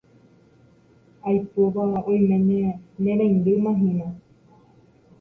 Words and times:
Aipóva 1.27 1.83
oiméne 2.11 2.59
ne 3.01 3.11
reindymahína. 3.19 4.07